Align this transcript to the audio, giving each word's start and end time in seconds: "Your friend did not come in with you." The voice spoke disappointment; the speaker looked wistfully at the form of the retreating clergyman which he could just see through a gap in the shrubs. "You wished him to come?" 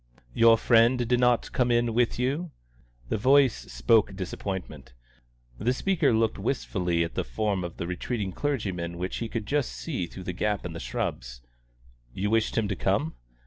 "Your 0.33 0.57
friend 0.57 1.07
did 1.07 1.19
not 1.19 1.51
come 1.51 1.69
in 1.69 1.93
with 1.93 2.17
you." 2.17 2.49
The 3.09 3.19
voice 3.19 3.71
spoke 3.71 4.15
disappointment; 4.15 4.93
the 5.59 5.73
speaker 5.73 6.11
looked 6.11 6.39
wistfully 6.39 7.03
at 7.03 7.13
the 7.13 7.23
form 7.23 7.63
of 7.63 7.77
the 7.77 7.85
retreating 7.85 8.31
clergyman 8.31 8.97
which 8.97 9.17
he 9.17 9.29
could 9.29 9.45
just 9.45 9.71
see 9.71 10.07
through 10.07 10.23
a 10.25 10.33
gap 10.33 10.65
in 10.65 10.73
the 10.73 10.79
shrubs. 10.79 11.41
"You 12.15 12.31
wished 12.31 12.57
him 12.57 12.67
to 12.69 12.75
come?" 12.75 13.13